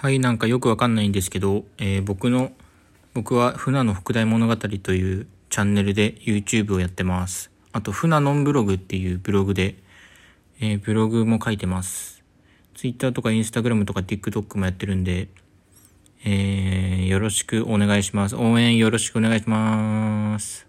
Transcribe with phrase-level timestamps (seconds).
[0.00, 2.52] はい、なんかよくわかんないんですけど、えー、僕の、
[3.14, 7.50] 僕は船の副題物語というチャンネルで YouTube をやってます。
[7.72, 9.74] あと、船ノンブログっていうブログで、
[10.60, 12.22] えー、ブログも書いてます。
[12.76, 15.26] Twitter とか Instagram とか TikTok もやってるんで、
[16.24, 18.36] えー、よろしくお願いします。
[18.36, 20.67] 応援よろしくお願いします。